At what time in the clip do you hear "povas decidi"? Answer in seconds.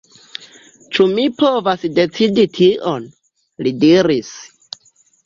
1.41-2.45